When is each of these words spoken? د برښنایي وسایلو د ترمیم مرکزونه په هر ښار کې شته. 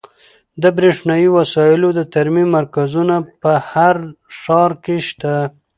د 0.61 0.63
برښنایي 0.77 1.29
وسایلو 1.37 1.89
د 1.95 2.01
ترمیم 2.13 2.47
مرکزونه 2.57 3.15
په 3.41 3.51
هر 3.71 3.95
ښار 4.39 4.71
کې 4.83 4.97
شته. 5.07 5.35